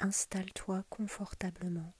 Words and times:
Installe-toi 0.00 0.84
confortablement 0.90 1.92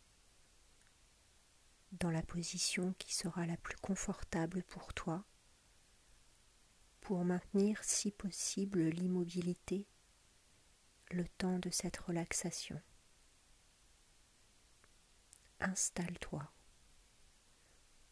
dans 1.91 2.13
la 2.13 2.23
position 2.23 2.93
qui 2.93 3.13
sera 3.13 3.45
la 3.45 3.57
plus 3.57 3.77
confortable 3.79 4.63
pour 4.63 4.95
toi 4.95 5.25
pour 7.01 7.25
maintenir 7.25 7.83
si 7.83 8.13
possible 8.13 8.83
l'immobilité 8.83 9.89
le 11.11 11.27
temps 11.27 11.59
de 11.59 11.71
cette 11.71 11.97
relaxation. 11.97 12.81
Installe-toi. 15.59 16.53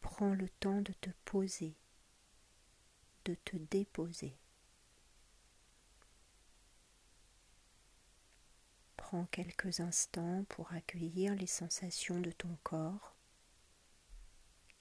Prends 0.01 0.33
le 0.33 0.49
temps 0.49 0.81
de 0.81 0.91
te 0.93 1.11
poser, 1.23 1.77
de 3.23 3.35
te 3.35 3.55
déposer. 3.55 4.37
Prends 9.09 9.25
quelques 9.27 9.79
instants 9.79 10.43
pour 10.49 10.73
accueillir 10.73 11.33
les 11.33 11.47
sensations 11.47 12.19
de 12.19 12.29
ton 12.29 12.57
corps 12.63 13.15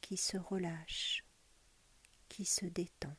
qui 0.01 0.17
se 0.17 0.37
relâche, 0.37 1.25
qui 2.29 2.45
se 2.45 2.67
détend. 2.67 3.17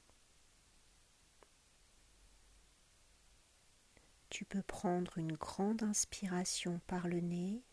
Tu 4.30 4.44
peux 4.44 4.62
prendre 4.62 5.18
une 5.18 5.32
grande 5.32 5.82
inspiration 5.82 6.82
par 6.88 7.08
le 7.08 7.22
nez 7.22 7.64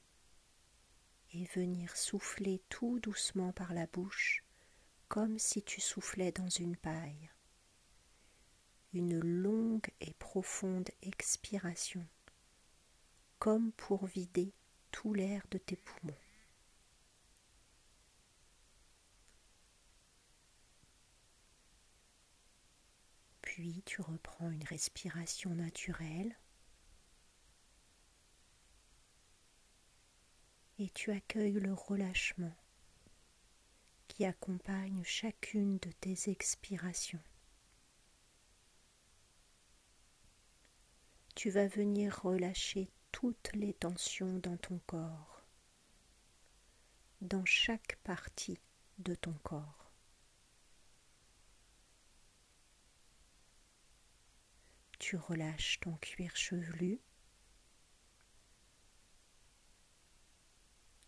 et 1.32 1.44
venir 1.56 1.96
souffler 1.96 2.62
tout 2.68 3.00
doucement 3.00 3.52
par 3.52 3.74
la 3.74 3.88
bouche 3.88 4.44
comme 5.08 5.40
si 5.40 5.60
tu 5.60 5.80
soufflais 5.80 6.30
dans 6.30 6.50
une 6.50 6.76
paille. 6.76 7.32
Une 8.92 9.18
longue 9.18 9.90
et 10.00 10.14
profonde 10.14 10.88
expiration 11.02 12.06
comme 13.44 13.72
pour 13.72 14.06
vider 14.06 14.54
tout 14.90 15.12
l'air 15.12 15.46
de 15.50 15.58
tes 15.58 15.76
poumons. 15.76 16.16
Puis 23.42 23.82
tu 23.84 24.00
reprends 24.00 24.50
une 24.50 24.64
respiration 24.64 25.54
naturelle 25.54 26.34
et 30.78 30.88
tu 30.88 31.10
accueilles 31.10 31.60
le 31.60 31.74
relâchement 31.74 32.56
qui 34.08 34.24
accompagne 34.24 35.04
chacune 35.04 35.76
de 35.80 35.92
tes 35.92 36.30
expirations. 36.30 37.22
Tu 41.34 41.50
vas 41.50 41.68
venir 41.68 42.22
relâcher 42.22 42.90
toutes 43.14 43.52
les 43.54 43.72
tensions 43.72 44.38
dans 44.38 44.56
ton 44.56 44.80
corps, 44.88 45.44
dans 47.20 47.44
chaque 47.44 47.94
partie 48.02 48.58
de 48.98 49.14
ton 49.14 49.32
corps. 49.44 49.92
Tu 54.98 55.16
relâches 55.16 55.78
ton 55.78 55.94
cuir 55.98 56.34
chevelu, 56.34 57.00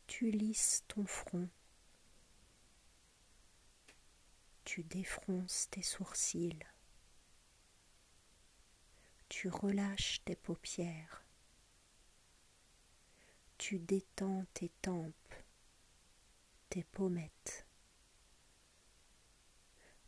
tu 0.07 0.31
lisses 0.31 0.85
ton 0.87 1.05
front, 1.07 1.49
tu 4.63 4.85
défronces 4.85 5.69
tes 5.71 5.83
sourcils, 5.83 6.65
tu 9.29 9.49
relâches 9.49 10.23
tes 10.25 10.37
paupières, 10.37 11.26
tu 13.59 13.79
détends 13.79 14.45
tes 14.55 14.69
tempes, 14.83 15.35
tes 16.69 16.85
pommettes. 16.85 17.67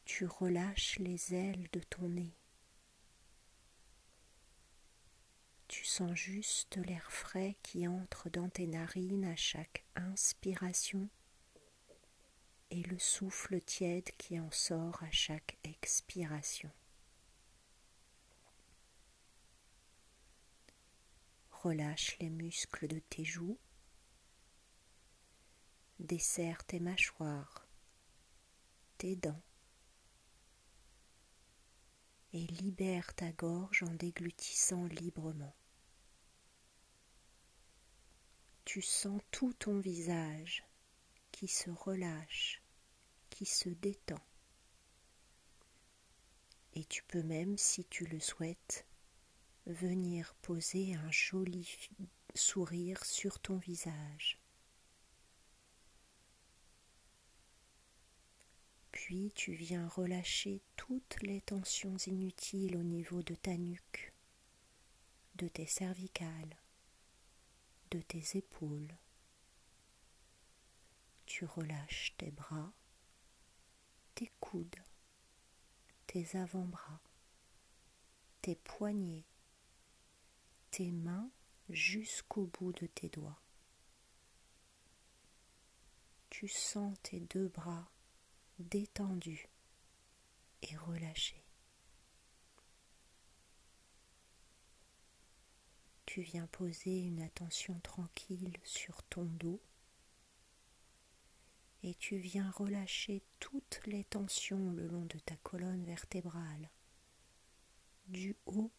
Tu 0.05 0.27
relâches 0.27 0.99
les 0.99 1.35
ailes 1.35 1.69
de 1.73 1.81
ton 1.81 2.09
nez. 2.09 2.35
Tu 5.69 5.85
sens 5.85 6.15
juste 6.15 6.77
l'air 6.77 7.13
frais 7.13 7.57
qui 7.63 7.87
entre 7.87 8.31
dans 8.31 8.49
tes 8.49 8.67
narines 8.67 9.27
à 9.27 9.37
chaque 9.37 9.85
inspiration 9.97 11.09
et 12.71 12.83
le 12.83 12.99
souffle 12.99 13.61
tiède 13.61 14.11
qui 14.17 14.41
en 14.41 14.51
sort 14.51 15.03
à 15.03 15.11
chaque 15.11 15.59
expiration. 15.65 16.71
Relâche 21.63 22.17
les 22.21 22.31
muscles 22.31 22.87
de 22.87 23.01
tes 23.01 23.25
joues. 23.25 23.59
Desserre 25.99 26.65
tes 26.65 26.79
mâchoires, 26.79 27.67
tes 28.97 29.17
dents. 29.17 29.43
Et 32.33 32.47
libère 32.47 33.13
ta 33.15 33.33
gorge 33.33 33.83
en 33.83 33.93
déglutissant 33.95 34.85
librement. 34.85 35.57
Tu 38.65 38.81
sens 38.81 39.21
tout 39.33 39.53
ton 39.55 39.81
visage 39.81 40.63
qui 41.33 41.49
se 41.49 41.71
relâche, 41.71 42.63
qui 43.31 43.47
se 43.47 43.69
détend. 43.69 44.25
Et 46.75 46.85
tu 46.85 47.03
peux 47.03 47.25
même, 47.25 47.59
si 47.59 47.85
tu 47.87 48.07
le 48.07 48.21
souhaites, 48.21 48.88
venir 49.69 50.35
poser 50.43 50.95
un 50.95 51.11
joli 51.11 51.69
sourire 52.35 53.05
sur 53.05 53.39
ton 53.39 53.59
visage. 53.59 54.41
Puis 58.93 59.31
tu 59.35 59.53
viens 59.53 59.87
relâcher 59.89 60.63
toutes 60.77 61.23
les 61.23 61.41
tensions 61.43 61.97
inutiles 61.97 62.77
au 62.77 62.83
niveau 62.83 63.23
de 63.23 63.35
ta 63.35 63.57
nuque, 63.57 64.13
de 65.37 65.49
tes 65.49 65.67
cervicales, 65.67 66.57
de 67.91 68.01
tes 68.01 68.37
épaules. 68.37 68.97
Tu 71.27 71.45
relâches 71.45 72.15
tes 72.17 72.31
bras, 72.31 72.73
tes 74.15 74.31
coudes, 74.41 74.83
tes 76.07 76.37
avant-bras, 76.37 77.01
tes 78.43 78.57
poignets, 78.57 79.27
tes 80.71 80.91
mains 80.91 81.31
jusqu'au 81.69 82.47
bout 82.47 82.73
de 82.73 82.87
tes 82.87 83.09
doigts. 83.09 83.41
Tu 86.31 86.49
sens 86.49 86.97
tes 87.03 87.21
deux 87.21 87.49
bras 87.49 87.91
détendus 88.59 89.49
et 90.63 90.77
relâchés. 90.77 91.45
Tu 96.07 96.23
viens 96.23 96.47
poser 96.47 97.01
une 97.01 97.21
attention 97.21 97.79
tranquille 97.81 98.57
sur 98.65 99.03
ton 99.05 99.25
dos 99.25 99.61
et 101.83 101.95
tu 101.95 102.17
viens 102.17 102.51
relâcher 102.51 103.23
toutes 103.39 103.81
les 103.87 104.05
tensions 104.05 104.73
le 104.73 104.87
long 104.87 105.05
de 105.05 105.19
ta 105.19 105.37
colonne 105.37 105.85
vertébrale, 105.85 106.71
du 108.07 108.37
haut 108.47 108.73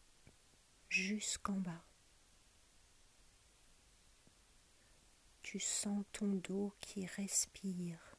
jusqu'en 0.90 1.60
bas. 1.60 1.84
Tu 5.42 5.60
sens 5.60 6.04
ton 6.12 6.34
dos 6.36 6.74
qui 6.82 7.06
respire, 7.06 8.16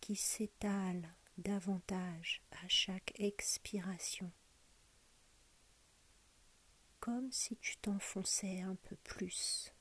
qui 0.00 0.16
s'étale 0.16 1.14
davantage 1.36 2.42
à 2.62 2.68
chaque 2.68 3.12
expiration, 3.18 4.30
comme 6.98 7.30
si 7.32 7.56
tu 7.56 7.76
t'enfonçais 7.78 8.60
un 8.60 8.74
peu 8.74 8.96
plus. 8.96 9.72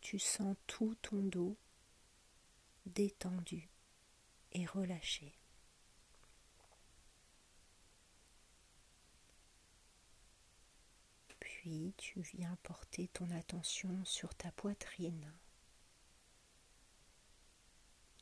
Tu 0.00 0.18
sens 0.18 0.56
tout 0.66 0.94
ton 1.02 1.22
dos 1.22 1.56
détendu 2.86 3.68
et 4.52 4.66
relâché. 4.66 5.34
Tu 11.96 12.20
viens 12.20 12.58
porter 12.62 13.08
ton 13.08 13.30
attention 13.30 14.04
sur 14.04 14.34
ta 14.34 14.52
poitrine. 14.52 15.32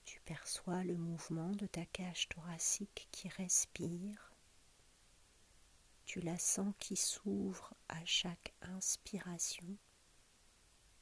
Tu 0.05 0.21
perçois 0.21 0.85
le 0.85 0.97
mouvement 0.97 1.51
de 1.51 1.67
ta 1.67 1.85
cage 1.87 2.29
thoracique 2.29 3.09
qui 3.11 3.29
respire. 3.31 4.33
Tu 6.05 6.21
la 6.21 6.39
sens 6.39 6.73
qui 6.79 6.95
s'ouvre 6.95 7.75
à 7.89 8.05
chaque 8.05 8.55
inspiration 8.61 9.77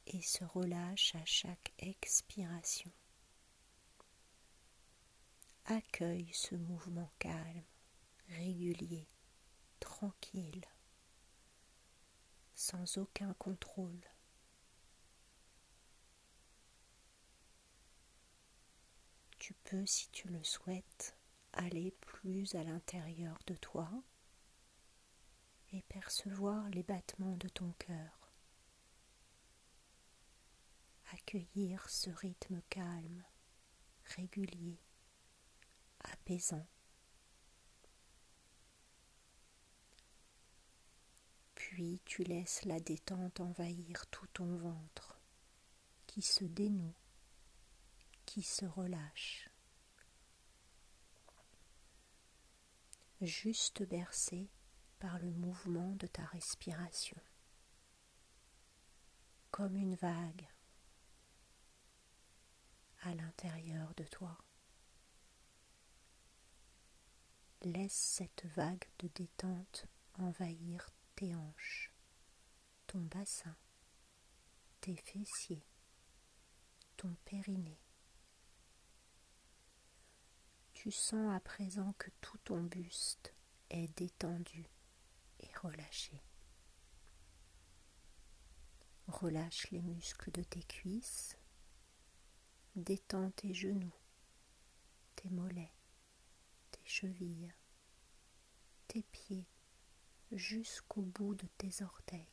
et 0.07 0.23
se 0.23 0.45
relâche 0.45 1.15
à 1.17 1.25
chaque 1.27 1.75
expiration. 1.79 2.91
Accueille 5.67 6.33
ce 6.33 6.55
mouvement 6.55 7.13
calme, 7.19 7.65
régulier, 8.31 9.07
tranquille. 9.79 10.65
Sans 12.61 12.99
aucun 12.99 13.33
contrôle. 13.39 14.05
Tu 19.39 19.55
peux, 19.65 19.87
si 19.87 20.11
tu 20.11 20.29
le 20.29 20.45
souhaites, 20.45 21.17
aller 21.55 21.91
plus 22.03 22.55
à 22.55 22.63
l'intérieur 22.63 23.39
de 23.47 23.55
toi 23.55 23.91
et 25.73 25.81
percevoir 25.85 26.69
les 26.69 26.83
battements 26.83 27.39
de 27.39 27.49
ton 27.49 27.73
cœur. 27.79 28.31
Accueillir 31.13 31.89
ce 31.89 32.11
rythme 32.11 32.61
calme, 32.69 33.25
régulier, 34.05 34.79
apaisant. 36.01 36.67
Tu 42.05 42.25
laisses 42.25 42.65
la 42.67 42.79
détente 42.79 43.41
envahir 43.41 44.07
tout 44.11 44.27
ton 44.35 44.57
ventre 44.57 45.19
qui 46.07 46.21
se 46.21 46.45
dénoue 46.45 46.95
qui 48.27 48.43
se 48.43 48.65
relâche, 48.65 49.51
juste 53.21 53.83
bercé 53.83 54.49
par 55.01 55.19
le 55.19 55.33
mouvement 55.33 55.97
de 55.97 56.07
ta 56.07 56.25
respiration, 56.27 57.21
comme 59.51 59.75
une 59.75 59.97
vague 59.97 60.47
à 63.01 63.15
l'intérieur 63.15 63.93
de 63.97 64.05
toi. 64.05 64.39
Laisse 67.63 67.93
cette 67.93 68.47
vague 68.55 68.87
de 69.01 69.09
détente 69.09 69.87
envahir 70.19 70.89
tes 71.21 71.35
hanches, 71.35 71.93
ton 72.87 73.01
bassin, 73.01 73.55
tes 74.81 74.97
fessiers, 74.97 75.67
ton 76.97 77.15
périnée. 77.27 77.79
Tu 80.73 80.91
sens 80.91 81.37
à 81.37 81.39
présent 81.41 81.93
que 81.99 82.09
tout 82.23 82.39
ton 82.39 82.63
buste 82.63 83.35
est 83.69 83.95
détendu 83.99 84.65
et 85.41 85.51
relâché. 85.59 86.23
Relâche 89.07 89.71
les 89.73 89.83
muscles 89.83 90.31
de 90.31 90.43
tes 90.43 90.63
cuisses, 90.63 91.37
détends 92.77 93.31
tes 93.33 93.53
genoux, 93.53 93.93
tes 95.17 95.29
mollets, 95.29 95.75
tes 96.71 96.87
chevilles, 96.87 97.53
tes 98.89 99.03
pieds 99.03 99.47
jusqu'au 100.33 101.03
bout 101.03 101.35
de 101.35 101.47
tes 101.59 101.83
orteils. 101.83 102.33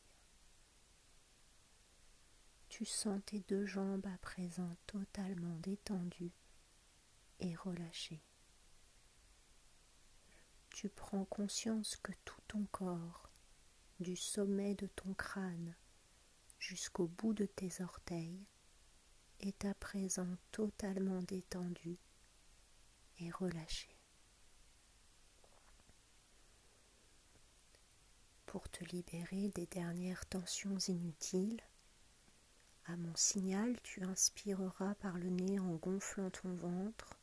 Tu 2.68 2.84
sens 2.84 3.20
tes 3.26 3.40
deux 3.40 3.66
jambes 3.66 4.06
à 4.06 4.18
présent 4.18 4.76
totalement 4.86 5.56
détendues 5.58 6.32
et 7.40 7.54
relâchées 7.54 8.22
tu 10.78 10.88
prends 10.88 11.24
conscience 11.24 11.96
que 11.96 12.12
tout 12.24 12.40
ton 12.46 12.64
corps, 12.66 13.28
du 13.98 14.14
sommet 14.14 14.76
de 14.76 14.86
ton 14.86 15.12
crâne 15.14 15.74
jusqu'au 16.60 17.08
bout 17.08 17.34
de 17.34 17.46
tes 17.46 17.82
orteils, 17.82 18.46
est 19.40 19.64
à 19.64 19.74
présent 19.74 20.36
totalement 20.52 21.20
détendu 21.22 21.98
et 23.18 23.28
relâché. 23.32 23.97
Pour 28.48 28.68
te 28.68 28.84
libérer 28.86 29.48
des 29.54 29.66
dernières 29.66 30.26
tensions 30.26 30.78
inutiles, 30.78 31.62
à 32.86 32.96
mon 32.96 33.14
signal, 33.14 33.80
tu 33.82 34.02
inspireras 34.02 34.96
par 34.96 35.16
le 35.16 35.30
nez 35.30 35.60
en 35.60 35.76
gonflant 35.76 36.30
ton 36.30 36.54
ventre 36.56 37.18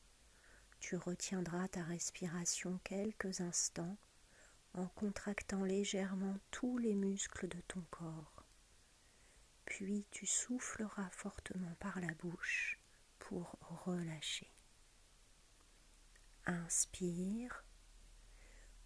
tu 0.85 0.97
retiendras 0.97 1.67
ta 1.67 1.81
respiration 1.81 2.79
quelques 2.83 3.41
instants 3.41 3.97
en 4.75 4.87
contractant 4.89 5.63
légèrement 5.63 6.37
tous 6.51 6.77
les 6.77 6.93
muscles 6.93 7.47
de 7.47 7.59
ton 7.61 7.81
corps. 7.89 8.45
Puis 9.65 10.05
tu 10.11 10.27
souffleras 10.27 11.09
fortement 11.09 11.73
par 11.79 11.99
la 11.99 12.13
bouche 12.13 12.79
pour 13.17 13.57
relâcher. 13.61 14.53
Inspire, 16.45 17.65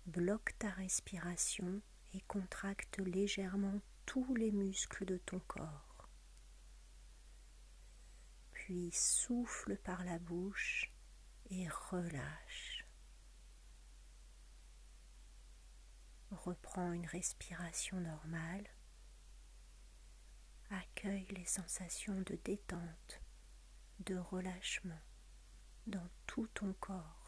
bloque 0.05 0.57
ta 0.57 0.69
respiration 0.69 1.81
et 2.13 2.21
contracte 2.21 2.97
légèrement 2.99 3.79
tous 4.05 4.33
les 4.35 4.51
muscles 4.51 5.05
de 5.05 5.17
ton 5.17 5.39
corps. 5.41 6.09
Puis 8.51 8.91
souffle 8.91 9.77
par 9.77 10.03
la 10.03 10.19
bouche 10.19 10.91
et 11.49 11.67
relâche. 11.67 12.85
Reprends 16.31 16.91
une 16.91 17.07
respiration 17.07 17.99
normale. 17.99 18.67
Accueille 20.69 21.27
les 21.31 21.45
sensations 21.45 22.21
de 22.21 22.39
détente, 22.43 23.21
de 23.99 24.15
relâchement 24.17 25.01
dans 25.87 26.07
tout 26.27 26.47
ton 26.53 26.73
corps. 26.73 27.18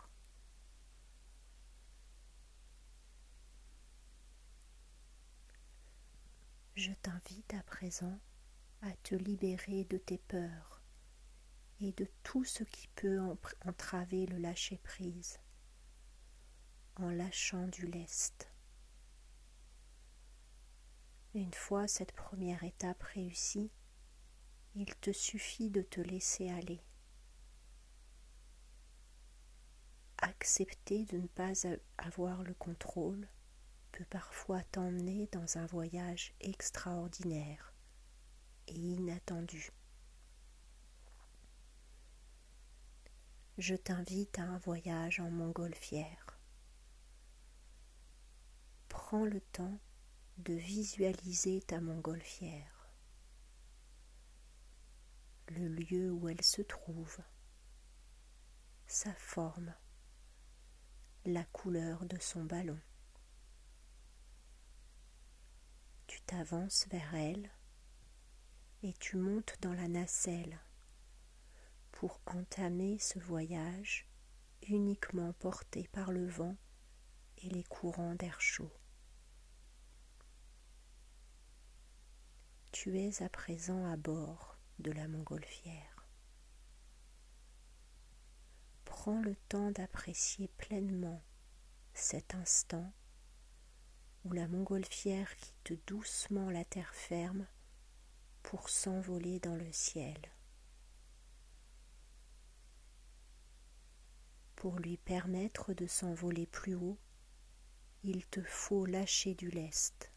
Je 6.75 6.93
t'invite 6.93 7.53
à 7.53 7.63
présent 7.63 8.17
à 8.81 8.91
te 9.03 9.13
libérer 9.13 9.83
de 9.85 9.97
tes 9.97 10.17
peurs 10.17 10.81
et 11.81 11.91
de 11.91 12.07
tout 12.23 12.45
ce 12.45 12.63
qui 12.63 12.87
peut 12.95 13.19
entraver 13.65 14.25
le 14.25 14.37
lâcher-prise 14.37 15.39
en 16.95 17.09
lâchant 17.09 17.67
du 17.67 17.87
lest. 17.87 18.49
Une 21.33 21.53
fois 21.53 21.87
cette 21.87 22.13
première 22.13 22.63
étape 22.63 23.03
réussie, 23.03 23.71
il 24.75 24.95
te 24.95 25.11
suffit 25.11 25.69
de 25.69 25.81
te 25.81 25.99
laisser 25.99 26.49
aller. 26.49 26.81
Accepter 30.19 31.05
de 31.05 31.17
ne 31.17 31.27
pas 31.27 31.51
avoir 31.97 32.43
le 32.43 32.53
contrôle 32.53 33.27
peut 33.91 34.05
parfois 34.09 34.63
t'emmener 34.71 35.27
dans 35.31 35.57
un 35.57 35.65
voyage 35.65 36.33
extraordinaire 36.39 37.73
et 38.67 38.75
inattendu. 38.75 39.71
je 43.57 43.75
t'invite 43.75 44.39
à 44.39 44.43
un 44.43 44.57
voyage 44.57 45.19
en 45.19 45.29
montgolfière. 45.29 46.39
Prends 48.87 49.25
le 49.25 49.39
temps 49.39 49.79
de 50.37 50.53
visualiser 50.53 51.61
ta 51.61 51.79
montgolfière, 51.79 52.89
le 55.49 55.67
lieu 55.67 56.11
où 56.11 56.27
elle 56.27 56.43
se 56.43 56.63
trouve, 56.63 57.19
sa 58.87 59.13
forme, 59.13 59.75
la 61.25 61.43
couleur 61.45 62.05
de 62.05 62.17
son 62.17 62.43
ballon. 62.43 62.79
Tu 66.07 66.20
t'avances 66.31 66.87
vers 66.87 67.13
elle 67.13 67.51
et 68.83 68.93
tu 68.93 69.17
montes 69.17 69.57
dans 69.59 69.73
la 69.73 69.89
nacelle 69.89 70.61
pour 71.91 72.21
entamer 72.25 72.97
ce 72.99 73.19
voyage 73.19 74.07
uniquement 74.69 75.33
porté 75.33 75.89
par 75.91 76.13
le 76.13 76.25
vent 76.25 76.55
et 77.39 77.49
les 77.49 77.65
courants 77.65 78.15
d'air 78.15 78.39
chaud. 78.39 78.71
Tu 82.71 82.97
es 82.97 83.21
à 83.21 83.27
présent 83.27 83.85
à 83.91 83.97
bord 83.97 84.57
de 84.79 84.93
la 84.93 85.09
montgolfière. 85.09 86.07
Prends 88.85 89.21
le 89.21 89.35
temps 89.49 89.71
d'apprécier 89.71 90.47
pleinement 90.47 91.21
cet 91.93 92.35
instant 92.35 92.93
où 94.23 94.33
la 94.33 94.47
montgolfière 94.47 95.35
quitte 95.37 95.87
doucement 95.87 96.49
la 96.49 96.63
terre 96.65 96.93
ferme 96.93 97.47
pour 98.43 98.69
s'envoler 98.69 99.39
dans 99.39 99.55
le 99.55 99.71
ciel. 99.71 100.19
Pour 104.55 104.77
lui 104.79 104.97
permettre 104.97 105.73
de 105.73 105.87
s'envoler 105.87 106.45
plus 106.45 106.75
haut, 106.75 106.99
il 108.03 108.25
te 108.27 108.41
faut 108.43 108.85
lâcher 108.85 109.33
du 109.33 109.49
lest. 109.49 110.11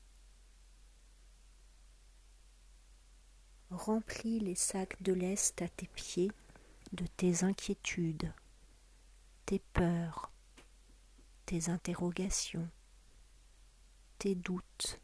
Remplis 3.71 4.41
les 4.41 4.55
sacs 4.55 5.03
de 5.03 5.13
lest 5.13 5.63
à 5.63 5.69
tes 5.69 5.89
pieds 5.89 6.31
de 6.93 7.07
tes 7.07 7.43
inquiétudes, 7.43 8.33
tes 9.47 9.59
peurs, 9.73 10.31
tes 11.47 11.71
interrogations, 11.71 12.69
tes 14.19 14.35
doutes, 14.35 15.01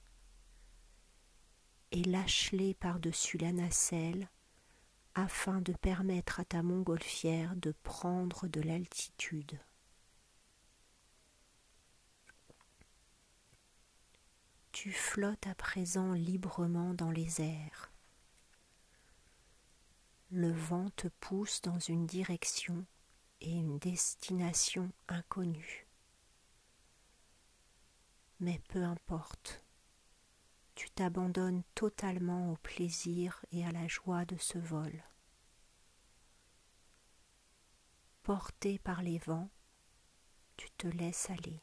et 1.93 2.02
lâche-les 2.05 2.75
par-dessus 2.75 3.38
la 3.38 3.52
nacelle 3.52 4.29
afin 5.14 5.61
de 5.61 5.73
permettre 5.73 6.40
à 6.40 6.45
ta 6.45 6.62
montgolfière 6.62 7.57
de 7.57 7.75
prendre 7.83 8.47
de 8.47 8.61
l'altitude. 8.61 9.59
Tu 14.73 14.93
flottes 14.93 15.47
à 15.47 15.55
présent 15.55 16.12
librement 16.12 16.95
dans 16.95 17.11
les 17.11 17.43
airs. 17.43 17.93
Le 20.31 20.52
vent 20.52 20.88
te 20.90 21.09
pousse 21.09 21.61
dans 21.61 21.81
une 21.81 22.07
direction 22.07 22.87
et 23.40 23.50
une 23.50 23.79
destination 23.79 24.93
inconnue. 25.09 25.89
Mais 28.40 28.59
peu 28.70 28.82
importe, 28.82 29.62
tu 30.75 30.88
t'abandonnes 30.90 31.62
totalement 31.75 32.52
au 32.52 32.56
plaisir 32.56 33.44
et 33.52 33.66
à 33.66 33.70
la 33.70 33.87
joie 33.87 34.25
de 34.25 34.37
ce 34.38 34.56
vol. 34.56 35.04
Porté 38.23 38.78
par 38.78 39.02
les 39.02 39.18
vents, 39.18 39.50
tu 40.56 40.70
te 40.70 40.87
laisses 40.87 41.28
aller. 41.28 41.61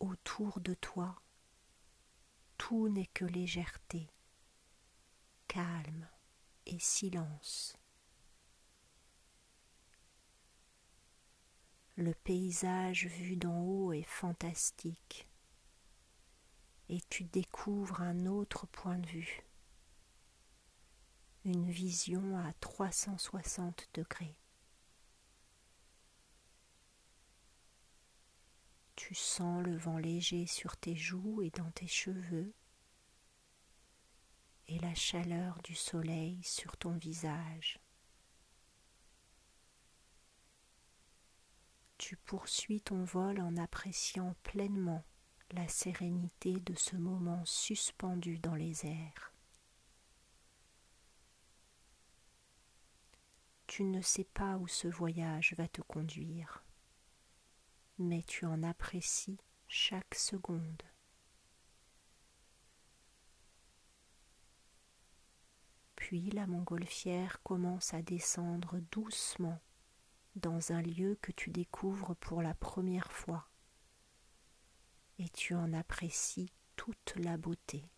Autour 0.00 0.60
de 0.60 0.72
toi, 0.72 1.20
tout 2.56 2.88
n'est 2.88 3.06
que 3.06 3.26
légèreté, 3.26 4.10
calme 5.48 6.08
et 6.64 6.78
silence. 6.78 7.76
Le 11.96 12.12
paysage 12.12 13.06
vu 13.06 13.36
d'en 13.36 13.60
haut 13.60 13.92
est 13.92 14.02
fantastique 14.02 15.28
et 16.88 17.00
tu 17.08 17.22
découvres 17.22 18.00
un 18.00 18.26
autre 18.26 18.66
point 18.66 18.98
de 18.98 19.06
vue, 19.06 19.44
une 21.44 21.70
vision 21.70 22.36
à 22.38 22.52
360 22.54 23.88
degrés. 23.94 24.36
Tu 28.96 29.14
sens 29.14 29.64
le 29.64 29.76
vent 29.76 29.98
léger 29.98 30.46
sur 30.46 30.76
tes 30.76 30.96
joues 30.96 31.42
et 31.42 31.50
dans 31.50 31.70
tes 31.70 31.86
cheveux 31.86 32.52
et 34.66 34.78
la 34.80 34.94
chaleur 34.94 35.60
du 35.62 35.74
soleil 35.74 36.42
sur 36.42 36.76
ton 36.76 36.96
visage. 36.96 37.83
Tu 42.06 42.16
poursuis 42.16 42.82
ton 42.82 43.02
vol 43.02 43.40
en 43.40 43.56
appréciant 43.56 44.36
pleinement 44.42 45.02
la 45.52 45.66
sérénité 45.68 46.52
de 46.52 46.74
ce 46.74 46.96
moment 46.96 47.42
suspendu 47.46 48.38
dans 48.38 48.56
les 48.56 48.84
airs. 48.84 49.32
Tu 53.66 53.84
ne 53.84 54.02
sais 54.02 54.24
pas 54.24 54.58
où 54.58 54.68
ce 54.68 54.86
voyage 54.86 55.54
va 55.56 55.66
te 55.66 55.80
conduire, 55.80 56.62
mais 57.96 58.22
tu 58.24 58.44
en 58.44 58.62
apprécies 58.62 59.40
chaque 59.66 60.14
seconde. 60.14 60.82
Puis 65.96 66.28
la 66.32 66.46
montgolfière 66.46 67.42
commence 67.42 67.94
à 67.94 68.02
descendre 68.02 68.78
doucement 68.92 69.58
dans 70.36 70.72
un 70.72 70.82
lieu 70.82 71.16
que 71.22 71.32
tu 71.32 71.50
découvres 71.50 72.16
pour 72.16 72.42
la 72.42 72.54
première 72.54 73.12
fois 73.12 73.48
et 75.18 75.28
tu 75.28 75.54
en 75.54 75.72
apprécies 75.72 76.52
toute 76.76 77.14
la 77.16 77.36
beauté. 77.36 77.88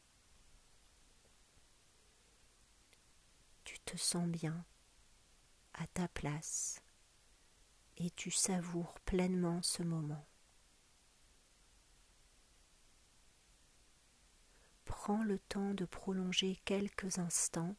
Tu 3.64 3.80
te 3.80 3.96
sens 3.96 4.28
bien 4.28 4.64
à 5.74 5.86
ta 5.88 6.08
place 6.08 6.82
et 7.96 8.10
tu 8.10 8.30
savoures 8.30 8.98
pleinement 9.00 9.62
ce 9.62 9.82
moment. 9.82 10.26
Prends 14.84 15.24
le 15.24 15.38
temps 15.38 15.74
de 15.74 15.84
prolonger 15.84 16.56
quelques 16.64 17.18
instants 17.18 17.76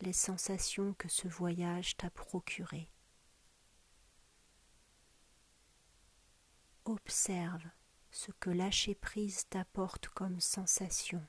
les 0.00 0.12
sensations 0.12 0.94
que 0.94 1.08
ce 1.08 1.26
voyage 1.26 1.96
t'a 1.96 2.10
procurées. 2.10 2.88
Observe 6.88 7.68
ce 8.10 8.32
que 8.32 8.48
lâcher 8.48 8.94
prise 8.94 9.46
t'apporte 9.50 10.08
comme 10.08 10.40
sensation 10.40 11.22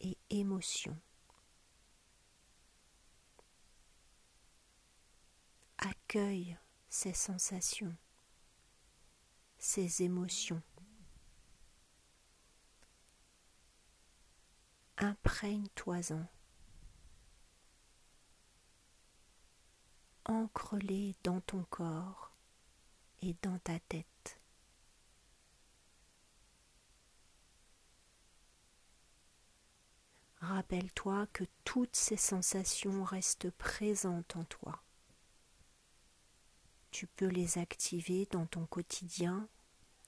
et 0.00 0.18
émotion. 0.28 0.94
Accueille 5.78 6.58
ces 6.90 7.14
sensations, 7.14 7.96
ces 9.56 10.02
émotions. 10.02 10.60
Imprègne-toi-en. 14.98 16.26
Ancre-les 20.26 21.16
dans 21.22 21.40
ton 21.40 21.64
corps 21.70 22.35
dans 23.42 23.58
ta 23.58 23.78
tête. 23.80 24.40
Rappelle-toi 30.40 31.26
que 31.32 31.44
toutes 31.64 31.96
ces 31.96 32.16
sensations 32.16 33.02
restent 33.02 33.50
présentes 33.50 34.36
en 34.36 34.44
toi. 34.44 34.82
Tu 36.90 37.06
peux 37.06 37.26
les 37.26 37.58
activer 37.58 38.26
dans 38.30 38.46
ton 38.46 38.64
quotidien 38.66 39.48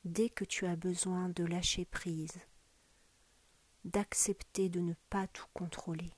dès 0.04 0.30
que 0.30 0.44
tu 0.44 0.66
as 0.66 0.76
besoin 0.76 1.28
de 1.28 1.44
lâcher 1.44 1.84
prise, 1.84 2.38
d'accepter 3.84 4.68
de 4.68 4.80
ne 4.80 4.94
pas 5.10 5.26
tout 5.28 5.48
contrôler. 5.54 6.12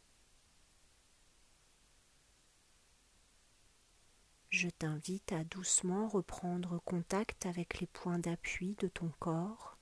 Je 4.51 4.69
t'invite 4.69 5.31
à 5.31 5.45
doucement 5.45 6.09
reprendre 6.09 6.81
contact 6.85 7.47
avec 7.47 7.79
les 7.79 7.87
points 7.87 8.19
d'appui 8.19 8.75
de 8.81 8.89
ton 8.89 9.09
corps, 9.21 9.79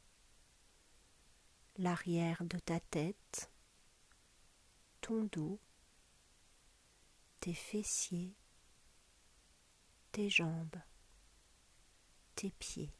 l'arrière 1.78 2.44
de 2.44 2.58
ta 2.58 2.78
tête, 2.78 3.50
ton 5.00 5.24
dos, 5.32 5.58
tes 7.40 7.54
fessiers, 7.54 8.36
tes 10.12 10.28
jambes, 10.28 10.76
tes 12.34 12.50
pieds. 12.50 12.92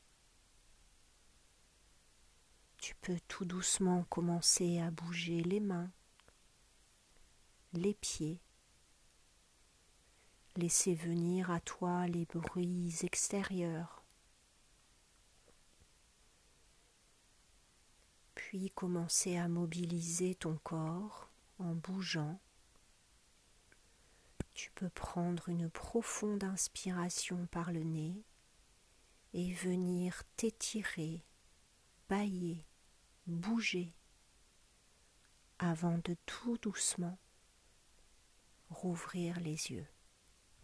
Tu 2.78 2.94
peux 2.94 3.20
tout 3.28 3.44
doucement 3.44 4.04
commencer 4.04 4.78
à 4.78 4.90
bouger 4.90 5.42
les 5.42 5.60
mains, 5.60 5.92
les 7.74 7.92
pieds, 7.92 8.40
laisser 10.58 10.94
venir 10.94 11.52
à 11.52 11.60
toi 11.60 12.08
les 12.08 12.24
bruits 12.26 12.96
extérieurs, 13.02 14.02
puis 18.34 18.70
commencer 18.72 19.36
à 19.36 19.46
mobiliser 19.46 20.34
ton 20.34 20.56
corps 20.56 21.30
en 21.60 21.74
bougeant. 21.74 22.40
Tu 24.54 24.72
peux 24.72 24.90
prendre 24.90 25.48
une 25.48 25.70
profonde 25.70 26.42
inspiration 26.42 27.46
par 27.46 27.70
le 27.70 27.84
nez 27.84 28.24
et 29.34 29.52
venir 29.52 30.24
t'étirer, 30.36 31.22
bailler, 32.08 32.66
bouger 33.28 33.94
avant 35.60 35.98
de 35.98 36.16
tout 36.26 36.58
doucement 36.58 37.16
rouvrir 38.70 39.38
les 39.38 39.70
yeux. 39.70 39.86